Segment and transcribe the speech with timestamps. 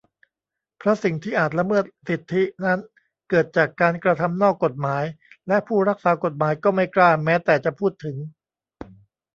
[0.77, 2.79] เพราะสิ่งที่อาจละเมิดสิทธินั้น
[3.29, 5.03] เกิดจากการกระทำนอกกฎหมาย
[5.47, 8.17] และผู้รักษากฎหมายก็ไม่กล้าแม้แต่จะพูดถึง